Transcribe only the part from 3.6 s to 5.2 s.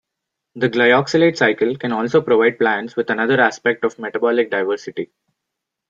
of metabolic diversity.